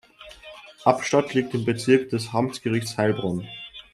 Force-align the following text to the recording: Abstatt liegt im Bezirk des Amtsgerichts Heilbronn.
Abstatt 0.83 1.35
liegt 1.35 1.53
im 1.53 1.63
Bezirk 1.63 2.09
des 2.09 2.33
Amtsgerichts 2.33 2.97
Heilbronn. 2.97 3.47